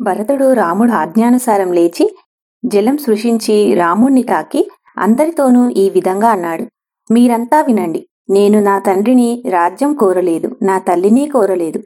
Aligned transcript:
భరతుడు 0.00 0.52
రాముడు 0.52 0.92
ఆజ్ఞానుసారం 0.92 1.72
లేచి 1.72 2.18
జలం 2.64 2.96
సృష్టించి 2.96 3.74
రాముణ్ణి 3.74 4.22
తాకి 4.22 4.70
అందరితోనూ 4.98 5.68
ఈ 5.68 5.90
విధంగా 5.90 6.28
అన్నాడు. 6.30 6.66
మీరంతా 7.10 7.60
వినండి 7.60 8.08
నేను 8.30 8.60
నా 8.60 8.78
తండ్రిని 8.78 9.42
రాజ్యం 9.50 9.94
కోరలేదు 9.94 10.56
నా 10.62 10.78
తల్లిని 10.78 11.26
కోరలేదు. 11.26 11.82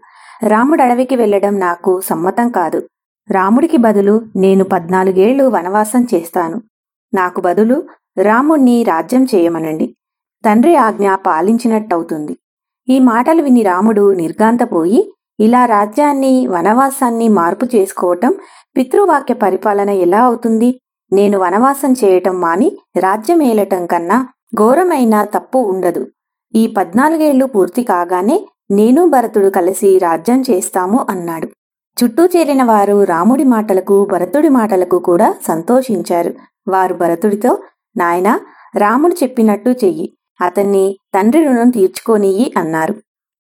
రాముడు 0.46 0.83
అడవికి 0.83 1.17
వెళ్ళడం 1.17 1.59
నాకు 1.59 2.01
సమ్మతం 2.01 2.48
కాదు. 2.48 2.88
రాముడికి 3.30 3.76
బదులు 3.76 4.22
నేను 4.37 4.65
పద్నాలుగేళ్ళు 4.65 5.44
వనవాసం 5.44 6.06
చేస్తాను. 6.15 6.63
నాకు 7.15 7.40
బదులు 7.40 7.83
రాముణ్ణి 8.22 8.83
రాజ్యం 8.83 9.24
చేయమనండి. 9.35 9.97
తండ్రి 10.44 10.76
ఆజ్ఞ 10.76 11.15
పాలించినట్టవుతుంది. 11.15 12.37
ఈ 12.88 12.99
మాటలు 12.99 13.42
విని 13.42 13.63
రాముడు 13.63 14.13
నిర్గాంతపోయి 14.13 15.13
ఇలా 15.40 15.67
రాజ్యాన్ని 15.67 16.46
వనవాసాన్ని 16.46 17.28
మార్పు 17.28 17.66
చేసుకోవటం 17.74 18.33
పితృవాక్య 18.77 19.34
పరిపాలన 19.34 19.91
ఎలా 19.91 20.24
అవుతుంది? 20.24 20.80
నేను 21.12 21.38
వనవాసం 21.38 21.93
చేయటం 21.93 22.41
మాని 22.41 22.79
రాజ్యం 22.97 23.43
ఏలటం 23.43 23.87
కన్నా 23.87 24.29
ఘోరమైన 24.57 25.24
తప్పు 25.24 25.59
ఉండదు. 25.59 26.07
ఈ 26.57 26.66
పద్నాలుగేళ్ళు 26.66 27.47
పూర్తి 27.47 27.83
కాగానే 27.83 28.47
నేను 28.71 29.09
భరతుడు 29.09 29.48
కలిసి 29.51 29.98
రాజ్యం 29.98 30.41
చేస్తాము 30.51 31.07
అన్నాడు. 31.10 31.46
చుట్టూ 31.96 32.27
చేరిన 32.27 32.62
వారు 32.62 33.05
రాముడి 33.05 33.45
మాటలకు 33.45 34.05
భరతుడి 34.05 34.49
మాటలకు 34.49 34.99
కూడా 34.99 35.35
సంతోషించారు. 35.49 36.35
వారు 36.69 36.95
భరతుడితో 36.95 37.59
నాయనా 37.96 38.41
రాముడు 38.77 39.15
చెప్పినట్టు 39.23 39.71
చెయ్యి. 39.71 40.12
అతన్ని 40.43 40.96
తండ్రి 41.15 41.46
రుణం 41.46 41.71
తీర్చుకోనియ్యి 41.71 42.52
అన్నారు. 42.57 42.95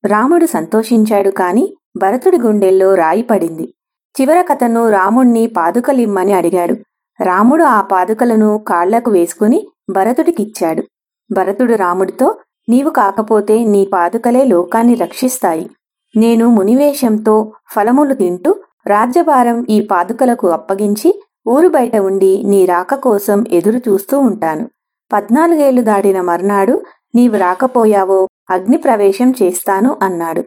రాముడు 0.04 0.46
సంతోషించాడు 0.46 1.30
కాని 1.30 1.76
భరతుడి 1.96 2.38
గుండెల్లో 2.38 2.94
రాయి 2.94 3.22
పడింది. 3.22 3.74
చివరకతను 4.20 4.88
రాముణ్ణి 4.90 5.46
పాదుకలిమ్మని 5.46 6.32
అడిగాడు. 6.32 6.74
రాముడు 7.20 7.64
ఆ 7.64 7.80
పాదుకలను 7.80 8.64
కాళ్ళకు 8.68 9.10
వేసుకుని 9.10 9.66
భరతుడికిచ్చాడు. 9.90 10.82
భరతుడు 11.30 11.74
రాముడితో 11.74 12.38
నీవు 12.68 12.90
కాకపోతే 12.90 13.64
నీ 13.64 13.88
పాదుకలే 13.92 14.44
లోకాన్ని 14.44 14.94
రక్షిస్తాయి. 14.94 15.70
నేను 16.16 16.46
మునివేషంతో 16.48 17.52
ఫలములు 17.70 18.14
తింటూ 18.14 18.56
రాజ్యభారం 18.86 19.66
ఈ 19.70 19.80
పాదుకలకు 19.80 20.48
అప్పగించి 20.48 21.22
ఊరు 21.48 21.68
బయట 21.68 21.96
ఉండి 21.96 22.42
నీ 22.46 22.66
రాక 22.66 22.94
కోసం 22.94 23.44
ఎదురు 23.52 23.78
చూస్తూ 23.88 24.18
ఉంటాను. 24.18 24.68
పద్నాలుగేళ్ళు 25.12 25.82
దాటిన 25.82 26.20
మర్నాడు 26.20 26.82
నీవు 27.14 27.36
రాకపోయావో 27.36 28.28
అగ్ని 28.50 28.76
ప్రవేశం 28.76 29.34
చేస్తాను 29.42 29.96
అన్నాడు. 30.02 30.42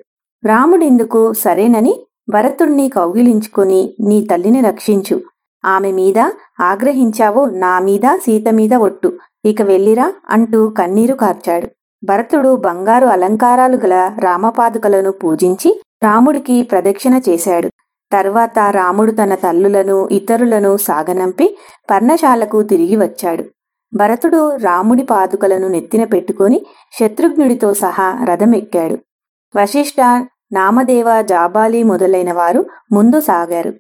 రాముడెందుకు 0.45 1.33
సరేనని 1.33 2.05
భరతుణ్ణి 2.29 2.89
కౌగిలించుకుని 2.89 3.95
నీ 3.99 4.27
తల్లిని 4.31 4.61
రక్షించు. 4.61 5.21
ఆమె 5.65 5.91
మీద 5.91 6.19
ఆగ్రహించావో 6.59 7.45
నా 7.45 7.79
మీద 7.79 8.15
సీత 8.15 8.47
మీద 8.49 8.73
ఒట్టు. 8.73 9.17
ఇక 9.45 9.61
వెళ్ళిరా 9.61 10.13
అంటూ 10.29 10.69
కన్నీరు 10.69 11.15
కార్చాడు. 11.15 11.67
భరతుడు 12.03 12.55
బంగారు 12.55 13.05
అలంకారాలు 13.05 13.77
గల 13.77 14.11
రామపాదుకలను 14.19 15.11
పూజించి 15.11 15.81
రాముడికి 16.03 16.61
ప్రదక్షిణ 16.63 17.19
చేశాడు. 17.29 17.69
తర్వాత 18.11 18.59
రాముడు 18.71 19.11
తన 19.11 19.35
తల్లులను 19.35 20.09
ఇతరులను 20.11 20.77
సాగనంపి 20.77 21.57
పర్ణశాలకు 21.89 22.63
తిరిగి 22.63 22.95
వచ్చాడు. 22.95 23.43
భరతుడు 23.93 24.55
రాముడి 24.55 25.03
పాదుకలను 25.03 25.67
నెత్తిన 25.67 26.03
పెట్టుకుని 26.03 26.65
శత్రుఘ్నుడితో 26.99 27.73
సహా 27.73 28.25
రథమెక్కాడు. 28.25 28.97
వశిష్ఠ 29.55 29.95
నామదేవ 30.51 31.21
జాబాలి 31.21 31.83
మొదలైన 31.83 32.31
వారు 32.31 32.65
ముందు 32.91 33.19
సాగారు. 33.19 33.73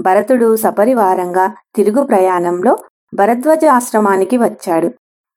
భరతుడు 0.00 0.56
సపరివారంగా 0.56 1.54
తిరుగు 1.74 2.02
ప్రయాణంలో 2.02 2.78
భరద్వాజ 3.14 3.64
ఆశ్రమానికి 3.64 4.36
వచ్చాడు. 4.36 4.90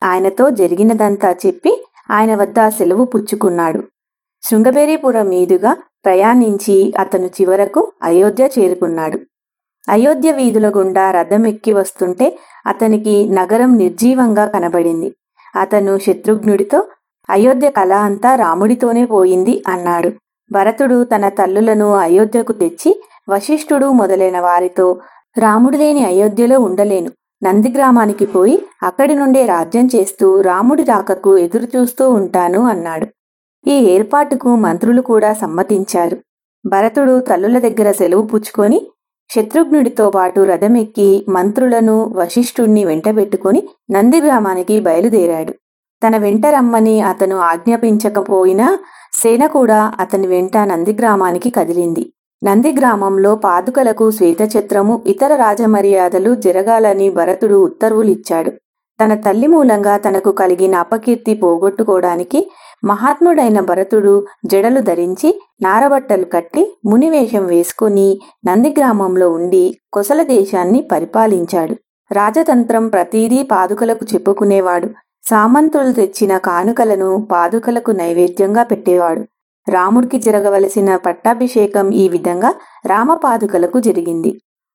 ఆయనతో 0.04 0.50
జరిగినదంతా 0.50 1.36
చెప్పి 1.46 1.86
ఆయన 2.12 2.36
వద్ద 2.36 2.70
సెలవు 2.70 3.06
పుచ్చుకున్నాడు. 3.06 3.84
శృంగబేరీపురం 4.44 5.30
మీదుగా 5.30 5.76
ప్రయాణించి 6.06 6.94
అతను 7.00 7.26
చివరకు 7.26 7.92
అయోధ్య 8.04 8.50
చేరుకున్నాడు. 8.60 9.20
అయోధ్య 9.90 10.32
వీధుల 10.32 10.70
గుండా 10.70 11.12
రథం 11.12 11.48
ఎక్కి 11.48 11.74
వస్తుంటే 11.74 12.40
అతనికి 12.68 13.30
నగరం 13.30 13.78
నిర్జీవంగా 13.78 14.46
కనబడింది. 14.46 15.16
అతను 15.56 15.98
శత్రుఘ్నుడితో 15.98 16.84
అయోధ్య 17.30 17.70
కళ 17.70 17.94
అంతా 17.94 18.36
రాముడితోనే 18.36 19.06
పోయింది 19.06 19.64
అన్నాడు. 19.68 20.12
భరతుడు 20.52 21.04
తన 21.04 21.30
తల్లులను 21.30 21.96
అయోధ్యకు 21.96 22.54
తెచ్చి 22.54 22.92
వశిష్ఠుడు 23.30 23.88
మొదలైన 23.92 24.40
వారితో 24.40 25.02
రాముడు 25.38 25.78
లేని 25.78 26.06
అయోధ్యలో 26.06 26.60
ఉండలేను. 26.60 27.12
నందిగ్రామానికి 27.44 28.26
పోయి 28.26 28.62
అక్కడి 28.84 29.16
నుండే 29.16 29.46
రాజ్యం 29.46 29.90
చేస్తూ 29.96 30.42
రాముడి 30.42 30.84
రాకకు 30.84 31.38
ఎదురుచూస్తూ 31.38 32.10
ఉంటాను 32.10 32.62
అన్నాడు. 32.64 33.08
ఈ 33.68 33.78
ఏర్పాటుకు 33.96 34.56
మంత్రులు 34.56 35.02
కూడా 35.02 35.34
సమ్మతించారు. 35.34 36.18
భరతుడు 36.66 37.20
తల్లుల 37.20 37.60
దగ్గర 37.60 37.92
సెలవు 37.92 38.22
పుచ్చుకొని 38.22 38.80
శత్రుఘ్నుడితో 39.30 40.10
పాటు 40.10 40.40
రథమెక్కి 40.42 41.26
మంత్రులను 41.30 42.14
వశిష్ఠుణ్ణి 42.16 42.86
వెంటబెట్టుకుని 42.86 43.62
నందిగ్రామానికి 43.92 44.80
బయలుదేరాడు. 44.80 45.54
తన 46.04 46.18
వెంట 46.18 46.46
రమ్మని 46.46 47.02
అతను 47.02 47.38
ఆజ్ఞాపించకపోయినా 47.38 48.78
సేన 49.14 49.48
కూడా 49.48 49.94
అతని 50.00 50.28
వెంట 50.28 50.58
నందిగ్రామానికి 50.58 51.50
కదిలింది. 51.50 52.12
నందిగ్రామంలో 52.44 53.36
పాదుకలకు 53.36 54.12
శ్వేతఛత్రము 54.12 55.04
ఇతర 55.08 55.36
రాజమర్యాదలు 55.36 56.36
జరగాలని 56.36 57.10
భరతుడు 57.10 57.56
ఉత్తర్వులిచ్చాడు. 57.56 58.52
తన 59.00 59.14
తల్లి 59.16 59.48
మూలంగా 59.48 59.98
తనకు 59.98 60.32
కలిగిన 60.32 60.76
అపకీర్తి 60.76 61.34
పోగొట్టుకోవడానికి 61.34 62.52
మహాత్ముడైన 62.86 63.60
భరతుడు 63.60 64.26
జడలు 64.46 64.82
ధరించి 64.82 65.42
నారబట్టలు 65.62 66.26
కట్టి 66.26 66.64
మునివేషం 66.86 67.46
వేసుకుని 67.46 68.20
నందిగ్రామంలో 68.48 69.30
ఉండి 69.30 69.78
కొసల 69.94 70.24
దేశాన్ని 70.24 70.82
పరిపాలించాడు. 70.92 71.76
రాజతంత్రం 72.12 72.88
ప్రతీదీ 72.88 73.44
పాదుకలకు 73.44 74.06
చెప్పుకునేవాడు. 74.14 74.88
సామంతులు 75.30 75.92
తెచ్చిన 75.92 76.38
కానుకలను 76.38 77.28
పాదుకలకు 77.32 77.92
నైవేద్యంగా 77.92 78.64
పెట్టేవాడు. 78.64 79.22
రాముడికి 79.70 80.20
జరగవలసిన 80.20 80.96
పట్టాభిషేకం 80.96 81.92
ఈ 81.92 82.10
విధంగా 82.10 82.54
రామపాదుకలకు 82.86 83.80
జరిగింది. 83.80 84.32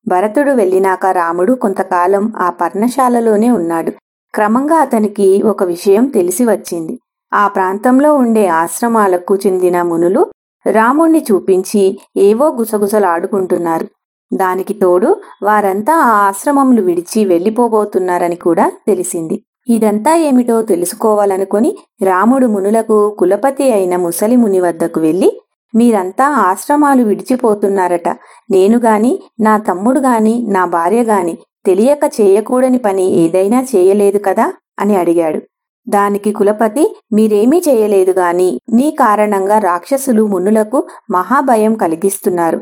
భరతుడు 0.08 0.52
వెళ్ళినాక 0.52 1.06
రాముడు 1.06 1.52
కొంతకాలం 1.52 2.32
ఆ 2.36 2.50
పర్ణశాలలోనే 2.50 3.50
ఉన్నాడు. 3.50 3.90
క్రమంగా 4.34 4.76
అతనికి 4.76 5.42
ఒక 5.42 5.62
విషయం 5.62 6.06
తెలిసి 6.06 6.44
వచ్చింది. 6.44 6.98
ఆ 7.32 7.48
ప్రాంతంలో 7.48 8.14
ఉండే 8.14 8.46
ఆశ్రమాలకు 8.46 9.36
చెందిన 9.36 9.82
మునులు 9.82 10.30
రాముణ్ణి 10.66 11.26
చూపించి 11.32 11.98
ఏవో 12.16 12.48
గుసగుసలాడుకుంటున్నారు. 12.48 13.86
దానికి 14.32 14.74
తోడు 14.74 15.20
వారంతా 15.42 15.94
ఆ 15.94 16.10
ఆశ్రమములు 16.28 16.82
విడిచి 16.82 17.24
వెళ్ళిపోబోతున్నారని 17.24 18.36
కూడా 18.36 18.72
తెలిసింది. 18.86 19.44
ఇదంతా 19.68 20.14
ఏమిటో 20.16 20.62
తెలుసుకోవాలనుకుని 20.62 21.76
రాముడు 22.02 22.46
మునులకు 22.46 23.16
కులపతి 23.18 23.72
అయిన 23.72 23.96
ముసలి 23.96 24.36
ముని 24.36 24.60
వద్దకు 24.60 25.00
వెళ్ళి 25.00 25.40
మీరంతా 25.74 26.28
ఆశ్రమాలు 26.28 27.02
విడిచిపోతున్నారట. 27.02 28.08
నేను 28.50 28.78
గాని 28.78 29.22
నా 29.40 29.58
తమ్ముడు 29.58 30.00
గాని 30.00 30.46
నా 30.48 30.64
భార్య 30.64 31.02
గాని 31.02 31.38
తెలియక 31.66 31.98
చేయకూడని 32.20 32.78
పని 32.78 33.06
ఏదైనా 33.10 33.60
చేయలేదు 33.76 34.18
కదా? 34.18 34.52
అని 34.78 34.96
అడిగాడు. 34.96 35.40
దానికి 35.88 36.32
కులపతి 36.32 36.96
మీరేమీ 37.12 37.62
చేయలేదు 37.68 38.10
గాని 38.10 38.60
నీ 38.72 38.90
కారణంగా 38.90 39.58
రాక్షసులు 39.58 40.26
మునులకు 40.26 40.88
మహాభయం 41.10 41.74
కలిగిస్తున్నారు. 41.74 42.60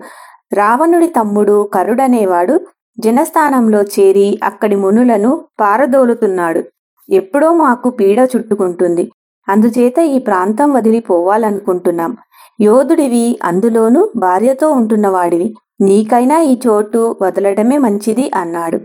రావణుడి 0.52 1.06
తమ్ముడు 1.06 1.70
కరుడనేవాడు 1.74 2.60
జనస్థానంలో 2.98 3.82
చేరి 3.82 4.40
అక్కడి 4.44 4.76
మునులను 4.76 5.44
పారదోలుతున్నాడు. 5.60 6.62
ఎప్పుడో 7.10 7.54
మాకు 7.54 7.90
పీడ 7.90 8.28
చుట్టుకుంటుంది. 8.36 9.12
అందుచేత 9.48 9.98
ఈ 9.98 10.18
ప్రాంతం 10.18 10.72
వదిలిపోవాలనుకుంటున్నాం. 10.72 12.16
యోధుడివి 12.60 13.38
అందులోనూ 13.44 14.08
భార్యతో 14.16 14.70
ఉంటున్నవాడివి. 14.70 15.54
నీకైనా 15.80 16.40
ఈ 16.40 16.58
చోటు 16.66 17.16
వదలడమే 17.22 17.78
మంచిది 17.78 18.30
అన్నాడు. 18.34 18.78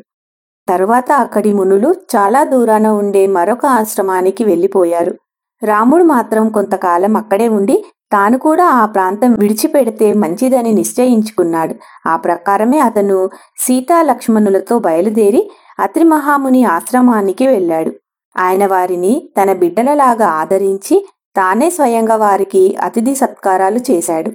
తరువాత 0.69 1.11
అక్కడి 1.11 1.53
మునులు 1.53 1.95
చాలా 2.15 2.43
దూరాన 2.43 2.87
ఉండే 2.87 3.27
మరొక 3.27 3.65
ఆశ్రమానికి 3.65 4.43
వెళ్ళిపోయారు. 4.43 5.17
రాముడు 5.63 6.03
మాత్రం 6.03 6.49
కొంతకాలం 6.49 7.17
అక్కడే 7.17 7.47
ఉండి 7.47 7.85
తాను 8.11 8.37
కూడా 8.37 8.65
ఆ 8.65 8.85
ప్రాంతం 8.85 9.33
విడిచిపెడితే 9.33 10.13
మంచిదని 10.13 10.71
నిశ్చయించుకున్నాడు. 10.71 11.75
ఆ 12.09 12.15
ప్రకారమే 12.15 12.79
అతను 12.79 13.29
సీతా 13.57 14.01
లక్ష్మణులతో 14.01 14.79
బయలుదేరి 14.79 15.51
అత్రి 15.79 16.03
మహాముని 16.03 16.63
ఆశ్రమానికి 16.63 17.47
వెళ్ళాడు. 17.47 17.91
ఆయన 18.37 18.65
వారిని 18.65 19.29
తన 19.41 19.53
బిడ్డలలాగా 19.53 20.27
ఆదరించి 20.27 21.07
తానే 21.35 21.69
స్వయంగా 21.69 22.15
వారికి 22.15 22.75
అతిథి 22.75 23.15
సత్కారాలు 23.15 23.79
చేశాడు. 23.91 24.31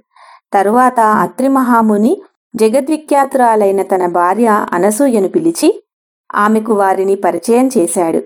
తరువాత 0.53 1.01
అత్రి 1.01 1.49
మహాముని 1.49 2.23
జగద్విఖ్యాతురాలైన 2.57 3.83
తన 3.83 4.07
భార్య 4.07 4.67
అనసూయను 4.73 5.29
పిలిచి 5.29 5.85
ఆమెకు 6.35 6.73
వారిని 6.75 7.15
పరిచయం 7.15 7.71
చేశాడు. 7.79 8.23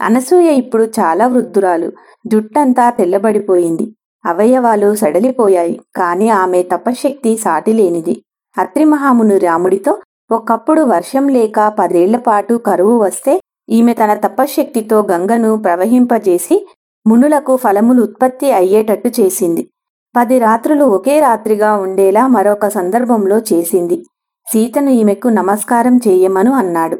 అనసూయ 0.00 0.50
ఇప్పుడు 0.52 0.84
చాలా 0.84 1.26
వృద్ధురాలు. 1.26 1.92
జుట్టంతా 2.26 2.90
తెల్లబడిపోయింది. 2.90 3.94
అవయవాలు 4.26 4.94
సడలిపోయాయి. 4.94 5.80
కాని 5.96 6.30
ఆమె 6.30 6.62
తపశ్శక్తి 6.62 7.36
సాటిలేనిది. 7.36 8.22
అత్రిమహామును 8.58 9.38
రాముడితో 9.38 9.98
ఒకప్పుడు 10.30 10.82
వర్షం 10.82 11.28
లేక 11.28 11.68
పదేళ్ళపాటు 11.78 12.54
కరువు 12.54 12.98
వస్తే 12.98 13.40
ఈమె 13.70 13.92
తన 13.92 14.14
తపశ్శక్తితో 14.14 15.02
గంగను 15.02 15.56
ప్రవహింపజేసి 15.56 16.66
మునులకు 17.06 17.56
ఫలములు 17.56 18.02
ఉత్పత్తి 18.02 18.52
అయ్యేటట్టు 18.52 19.10
చేసింది. 19.20 19.70
పది 20.16 20.38
రాత్రులు 20.38 20.84
ఒకే 20.84 21.20
రాత్రిగా 21.20 21.74
ఉండేలా 21.74 22.26
మరొక 22.26 22.68
సందర్భంలో 22.68 23.38
చేసింది. 23.38 24.06
సీతను 24.46 24.90
ఈమెకు 24.90 25.28
నమస్కారం 25.28 25.96
చేయమను 25.96 26.52
అన్నాడు. 26.52 26.98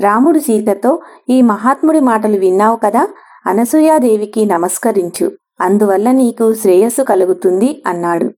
రాముడు 0.00 0.38
సీతతో 0.38 0.98
ఈ 1.28 1.42
మహాత్ముడి 1.42 2.00
మాటలు 2.00 2.38
విన్నావు 2.38 2.76
కదా 2.76 3.08
అనసూయాదేవికి 3.46 4.44
నమస్కరించు. 4.44 5.32
అందువల్ల 5.60 6.10
నీకు 6.10 6.54
శ్రేయస్సు 6.54 7.02
కలుగుతుంది 7.02 7.82
అన్నాడు. 7.86 8.30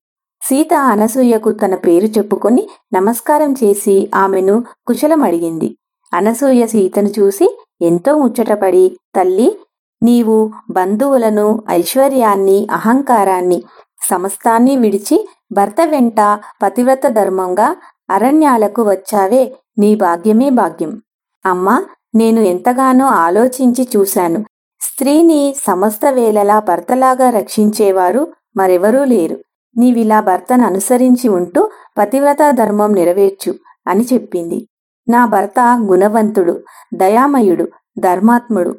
సీత 0.42 0.74
అనసూయకు 0.74 1.50
తన 1.52 1.74
పేరు 1.74 2.06
చెప్పుకొని 2.06 2.68
నమస్కారం 2.94 3.52
చేసి 3.52 4.10
ఆమెను 4.14 4.64
కుశలం 4.86 5.22
అడిగింది 5.22 5.76
అనసూయ 6.14 6.66
సీతను 6.66 7.10
చూసి 7.18 7.59
ఎంతో 7.82 8.18
ముచ్చటపడి 8.18 8.98
తల్లి 9.16 9.58
నీవు 10.02 10.50
బంధువులను 10.70 11.64
ఐశ్వర్యాన్ని 11.70 12.68
అహంకారాన్ని 12.70 13.62
సమస్తాన్ని 14.10 14.76
విడిచి 14.76 15.28
భర్త 15.52 15.76
వెంట 15.84 16.20
పతివ్రత 16.62 17.06
ధర్మంగా 17.06 17.76
అరణ్యాలకు 18.10 18.82
వచ్చావే 18.82 19.54
నీ 19.78 19.94
భాగ్యమే 19.94 20.50
భాగ్యం. 20.50 21.02
అమ్మా 21.46 21.84
నేను 22.14 22.40
ఎంతగానో 22.40 23.06
ఆలోచించి 23.06 23.88
చూశాను. 23.96 24.44
స్త్రీని 24.80 25.54
సమస్త 25.66 26.06
వేళలా 26.06 26.58
భర్తలాగా 26.58 27.30
రక్షించేవారు 27.30 28.32
మరెవరూ 28.56 29.04
లేరు. 29.04 29.38
నీవిలా 29.76 30.20
భర్తను 30.20 30.66
అనుసరించి 30.66 31.28
ఉంటూ 31.28 31.70
పతివ్రత 31.98 32.50
ధర్మం 32.50 32.92
నెరవేర్చు 32.92 33.54
అని 33.86 34.06
చెప్పింది. 34.12 34.66
నా 35.10 35.26
భర్త 35.26 35.60
గుణవంతుడు 35.82 36.54
దయామయుడు 36.94 37.66
ధర్మాత్ముడు. 37.98 38.72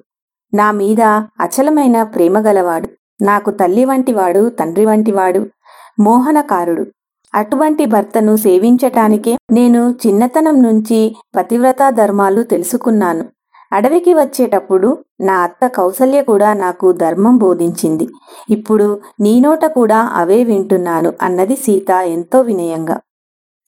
నా 0.53 0.71
మీద 0.71 1.01
అచలమైన 1.39 2.03
ప్రేమ 2.03 2.39
గలవాడు. 2.39 2.89
నాకు 3.23 3.51
తల్లి 3.51 3.85
వంటివాడు 3.85 4.49
తండ్రి 4.49 4.85
వంటివాడు 4.85 5.41
మోహనకారుడు. 5.99 6.85
అటువంటి 7.35 7.85
భర్తను 7.85 8.35
సేవించటానికే 8.35 9.37
నేను 9.51 9.81
చిన్నతనం 10.07 10.61
నుంచి 10.63 11.15
పతివ్రతా 11.35 11.89
ధర్మాలు 11.89 12.41
తెలుసుకున్నాను. 12.43 13.25
అడవికి 13.73 14.13
వచ్చేటప్పుడు 14.13 14.89
నా 15.21 15.33
అత్త 15.33 15.67
కౌసల్య 15.67 16.21
కూడా 16.21 16.53
నాకు 16.53 16.91
ధర్మం 16.91 17.37
బోధించింది. 17.37 18.07
ఇప్పుడు 18.49 18.87
నీ 19.19 19.39
నోట 19.39 19.65
కూడా 19.65 20.09
అవే 20.13 20.43
వింటున్నాను 20.43 21.13
అన్నది 21.21 21.55
సీత 21.55 21.91
ఎంతో 21.91 22.41
వినయంగా. 22.41 22.99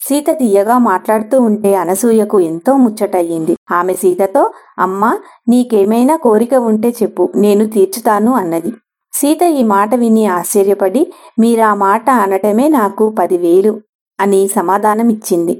సీత 0.04 0.30
తీయగా 0.40 0.76
మాట్లాడుతూ 0.78 1.36
ఉంటే 1.42 1.72
అనసూయకు 1.76 2.38
ఎంతో 2.42 2.72
ముచ్చటయ్యింది. 2.78 3.54
ఆమె 3.72 3.94
సీతతో 3.94 4.44
అమ్మా 4.80 5.12
నీకేమైనా 5.50 6.16
కోరిక 6.16 6.54
ఉంటే 6.72 6.90
చెప్పు 7.02 7.26
నేను 7.36 7.66
తీర్చుతాను 7.66 8.32
అన్నది. 8.32 8.72
సీత 9.14 9.44
ఈ 9.60 9.64
మాట 9.64 9.96
విని 9.96 10.24
ఆశ్చర్యపడి 10.38 11.02
మీరా 11.40 11.70
మాట 11.74 12.06
అనటమే 12.24 12.68
నాకు 12.70 13.10
పదివేలు 13.20 13.74
అని 14.20 14.42
సమాధానమిచ్చింది. 14.56 15.56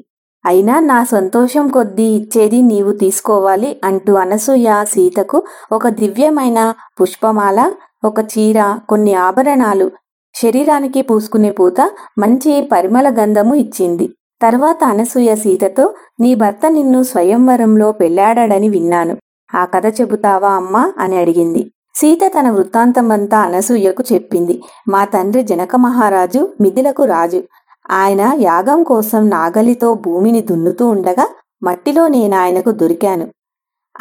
అయినా 0.46 0.76
నా 0.80 0.98
సంతోషం 1.04 1.66
కొద్దీ 1.68 2.08
ఇచ్చేది 2.16 2.60
నీవు 2.62 2.92
తీసుకోవాలి 2.94 3.70
అంటూ 3.84 4.14
అనసూయ 4.14 4.70
సీతకు 4.84 5.38
ఒక 5.72 5.88
దివ్యమైన 6.00 6.60
పుష్పమాల 7.02 7.60
ఒక 8.04 8.20
చీర 8.34 8.60
కొన్ని 8.90 9.14
ఆభరణాలు 9.28 9.88
శరీరానికి 10.36 11.02
పూసుకునే 11.02 11.52
పూత 11.52 11.82
మంచి 12.18 12.54
పరిమళ 12.72 13.08
గంధము 13.20 13.56
ఇచ్చింది. 13.56 14.08
తర్వాత 14.44 14.84
అనసూయ 14.84 15.36
సీతతో 15.36 15.94
నీ 16.20 16.36
భర్త 16.36 16.62
నిన్ను 16.68 17.04
స్వయంవరంలో 17.04 17.92
పెళ్ళాడాడని 17.92 18.70
విన్నాను. 18.70 19.18
ఆ 19.56 19.66
కథ 19.66 20.02
చెబుతావా 20.02 20.50
అమ్మా 20.50 20.94
అని 20.98 21.18
అడిగింది. 21.18 21.72
సీత 21.96 22.20
తన 22.40 22.50
వృత్తాంతమంతా 22.50 23.40
అనసూయకు 23.40 24.04
చెప్పింది. 24.14 24.62
మా 24.88 25.06
తండ్రి 25.06 25.44
జనక 25.44 25.76
మహారాజు 25.76 26.50
మిథిలకు 26.62 27.06
రాజు. 27.06 27.44
ఆయన 27.92 28.32
యాగం 28.40 28.84
కోసం 28.84 29.30
నాగలితో 29.30 29.94
భూమిని 29.94 30.42
దున్నుతూ 30.42 30.88
ఉండగా 30.88 31.30
మట్టిలో 31.64 32.08
నేను 32.08 32.36
ఆయనకు 32.38 32.72
దొరికాను. 32.72 33.28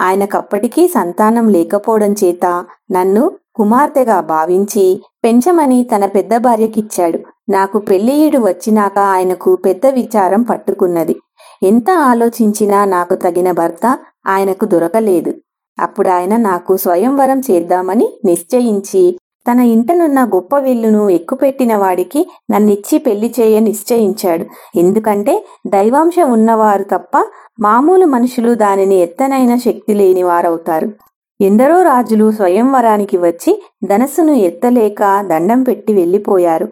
ఆయనకప్పటికీ 0.00 0.88
సంతానం 0.88 1.48
లేకపోవడం 1.48 2.12
చేత 2.24 2.64
నన్ను 2.90 3.30
కుమార్తెగా 3.54 4.20
భావించి 4.20 5.02
పెంచమని 5.24 5.84
తన 5.84 6.06
పెద్ద 6.06 6.36
భార్యకిచ్చాడు. 6.36 7.18
నాకు 7.48 7.78
పెళ్ళియుడు 7.78 8.38
వచ్చినాక 8.38 8.98
ఆయనకు 8.98 9.56
పెద్ద 9.56 9.86
విచారం 9.86 10.42
పట్టుకున్నది. 10.42 11.16
ఎంత 11.62 11.90
ఆలోచించినా 11.90 12.84
నాకు 12.84 13.14
తగిన 13.14 13.52
భర్త 13.52 13.98
ఆయనకు 14.26 14.64
దొరకలేదు. 14.64 15.34
అప్పుడు 15.78 16.08
ఆయన 16.08 16.36
నాకు 16.36 16.76
స్వయంవరం 16.76 17.40
చేద్దామని 17.40 18.08
నిశ్చయించి 18.24 19.18
తన 19.52 19.60
ఇంటనున్న 19.60 20.24
గొప్ప 20.24 20.58
విల్లును 20.58 21.08
ఎక్కుపెట్టిన 21.10 21.76
వాడికి 21.76 22.30
నన్నిచ్చి 22.50 22.98
పెళ్ళి 22.98 23.34
చేయ 23.40 23.58
నిశ్చయించాడు. 23.58 24.46
ఎందుకంటే 24.78 25.46
దైవాంశం 25.66 26.32
ఉన్నవారు 26.32 26.82
తప్ప 26.82 27.24
మామూలు 27.60 28.06
మనుషులు 28.06 28.54
దానిని 28.54 28.94
ఎత్తనైన 28.94 29.56
శక్తి 29.56 29.94
లేని 29.94 30.22
వారవుతారు. 30.22 30.92
ఎందరో 31.40 31.82
రాజులు 31.82 32.32
స్వయంవరానికి 32.32 33.16
వచ్చి 33.16 33.62
ధనస్సును 33.84 34.32
ఎత్తలేక 34.32 35.20
దండం 35.26 35.62
పెట్టి 35.62 35.92
వెళ్ళిపోయారు. 35.92 36.68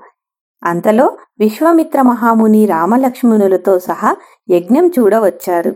అంతలో 0.63 1.17
విశ్వామిత్ర 1.39 2.03
మహాముని 2.03 2.67
రామలక్ష్మణులతో 2.67 3.79
సహా 3.79 4.17
యజ్ఞం 4.51 4.91
చూడవచ్చారు. 4.99 5.75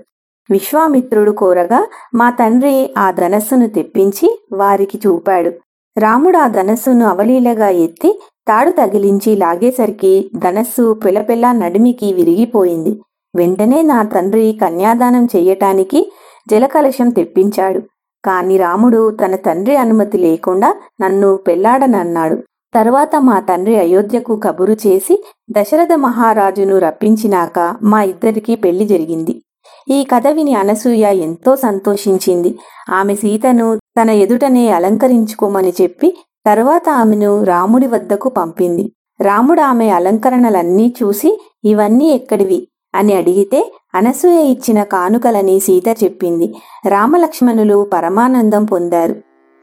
విశ్వామిత్రుడు 0.50 1.30
కోరగా 1.30 1.86
మా 2.14 2.30
తండ్రి 2.30 2.94
ఆ 2.98 3.10
ధనస్సును 3.10 3.68
తెప్పించి 3.68 4.40
వారికి 4.52 5.00
చూపాడు. 5.06 5.52
రాముడు 5.98 6.38
ఆ 6.38 6.48
ధనస్సును 6.48 7.06
అవలీలగా 7.06 7.68
ఎత్తి 7.68 8.20
తాడు 8.48 8.70
తగిలించి 8.70 9.36
లాగేసరికి 9.36 10.30
ధనస్సు 10.38 10.94
పిలపిల్ల 10.94 11.52
నడిమికి 11.52 12.12
విరిగిపోయింది. 12.12 13.00
వెంటనే 13.36 13.82
నా 13.82 14.02
తండ్రి 14.02 14.58
కన్యాదానం 14.62 15.24
చెయ్యటానికి 15.36 16.12
జలకలశం 16.50 17.10
తెప్పించాడు. 17.10 17.80
కాని 18.24 18.56
రాముడు 18.56 19.10
తన 19.10 19.36
తండ్రి 19.36 19.76
అనుమతి 19.76 20.18
లేకుండా 20.18 20.74
నన్ను 21.00 21.36
పెళ్ళాడనన్నాడు. 21.36 22.38
తరువాత 22.74 23.10
మా 23.16 23.40
తండ్రి 23.40 23.78
అయోధ్యకు 23.78 24.36
కబురు 24.36 24.72
చేసి 24.72 25.24
దశరథ 25.50 25.92
మహారాజును 25.94 26.78
రప్పించినాక 26.78 27.76
మా 27.82 28.02
ఇద్దరికి 28.02 28.56
పెళ్ళి 28.56 28.84
జరిగింది. 28.84 29.42
ఈ 29.90 30.04
కథ 30.04 30.26
విని 30.28 30.54
అనసూయ 30.54 31.04
ఎంతో 31.18 31.56
సంతోషించింది. 31.56 32.58
ఆమె 32.90 33.14
సీతను 33.14 33.76
తన 33.76 34.10
ఎదుటనే 34.10 34.68
అలంకరించుకోమని 34.70 35.72
చెప్పి 35.82 36.18
తరువాత 36.46 36.88
ఆమెను 36.88 37.44
రాముడి 37.44 37.86
వద్దకు 37.86 38.28
పంపింది. 38.28 38.92
రాముడు 39.20 39.60
ఆమె 39.60 39.88
అలంకరణలన్నీ 39.90 40.94
చూసి 41.02 41.40
ఇవన్నీ 41.64 42.08
ఎక్కడివి? 42.08 42.68
అని 42.94 43.14
అడిగితే 43.14 43.72
అనసూయ 43.94 44.40
ఇచ్చిన 44.40 44.82
కానుకలని 44.82 45.60
సీత 45.60 46.04
చెప్పింది. 46.04 46.54
రామలక్ష్మణులు 46.88 47.90
పరమానందం 47.92 48.64
పొందారు. 48.64 49.14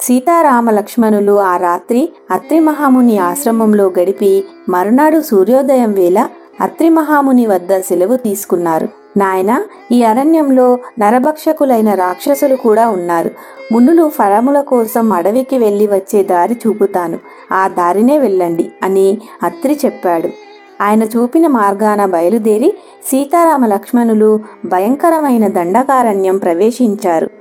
సీతారామ 0.02 0.70
లక్ష్మణులు 0.70 1.40
ఆ 1.40 1.58
రాత్రి 1.58 2.10
అత్రి 2.32 2.60
మహాముని 2.60 3.18
ఆశ్రమంలో 3.18 3.94
గడిపి 4.00 4.44
మరునాడు 4.70 5.22
సూర్యోదయం 5.22 5.92
వేళ 5.92 6.28
అత్రి 6.62 6.90
మహాముని 6.90 7.46
వద్ద 7.46 7.80
సెలవు 7.80 8.16
తీసుకున్నారు. 8.16 8.88
నాయన 9.18 9.64
ఈ 9.92 10.04
అరణ్యంలో 10.04 10.78
నరభక్షకులైన 11.00 11.94
రాక్షసులు 11.94 12.56
కూడా 12.56 12.90
ఉన్నారు. 12.90 13.32
మునులు 13.72 14.10
ఫలముల 14.10 14.62
కోసం 14.62 15.14
అడవికి 15.14 15.58
వెళ్ళి 15.58 15.88
వచ్చే 15.88 16.24
దారి 16.24 16.58
చూపుతాను. 16.68 17.20
ఆ 17.54 17.68
దారినే 17.68 18.18
వెళ్ళండి 18.18 18.72
అని 18.84 19.18
అత్రి 19.44 19.80
చెప్పాడు. 19.86 20.30
ఆయన 20.82 21.04
చూపిన 21.04 21.48
మార్గాన 21.48 22.06
బయలుదేరి 22.06 22.74
సీతారామ 23.06 23.66
లక్ష్మణులు 23.66 24.40
భయంకరమైన 24.66 25.48
దండకారణ్యం 25.48 26.38
ప్రవేశించారు. 26.38 27.41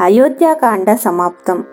అయోధ్యాకాండ 0.00 0.94
సమాప్తం. 0.94 1.64